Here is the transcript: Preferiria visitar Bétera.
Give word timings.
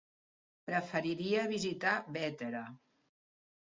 Preferiria 0.69 1.45
visitar 1.53 1.93
Bétera. 2.17 2.67